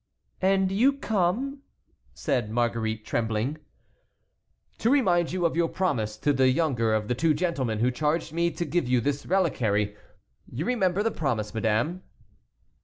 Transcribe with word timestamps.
"And 0.41 0.71
you 0.71 0.93
come"—said 0.93 2.49
Marguerite, 2.49 3.05
trembling. 3.05 3.59
"To 4.79 4.89
remind 4.89 5.31
you 5.31 5.45
of 5.45 5.55
your 5.55 5.69
promise 5.69 6.17
to 6.17 6.33
the 6.33 6.49
younger 6.49 6.95
of 6.95 7.07
the 7.07 7.13
two 7.13 7.35
gentlemen, 7.35 7.81
who 7.81 7.91
charged 7.91 8.33
me 8.33 8.49
to 8.49 8.65
give 8.65 8.87
you 8.89 8.99
this 8.99 9.27
reliquary. 9.27 9.95
You 10.51 10.65
remember 10.65 11.03
the 11.03 11.11
promise, 11.11 11.53
madame?" 11.53 12.01